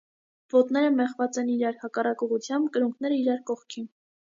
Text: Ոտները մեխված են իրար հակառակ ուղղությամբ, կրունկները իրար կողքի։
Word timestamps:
Ոտները 0.53 0.89
մեխված 0.99 1.37
են 1.43 1.51
իրար 1.57 1.77
հակառակ 1.83 2.25
ուղղությամբ, 2.29 2.73
կրունկները 2.79 3.21
իրար 3.23 3.47
կողքի։ 3.53 3.89